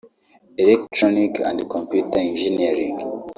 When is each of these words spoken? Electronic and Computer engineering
Electronic 0.61 1.39
and 1.41 1.69
Computer 1.69 2.17
engineering 2.17 2.97